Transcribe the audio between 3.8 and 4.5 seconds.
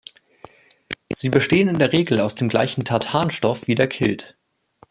Kilt.